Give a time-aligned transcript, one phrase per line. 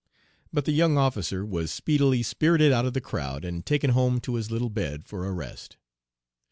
[0.51, 4.33] "But the young officer was speedily spirited out of the crowd and taken home to
[4.33, 5.77] his little bed for a rest.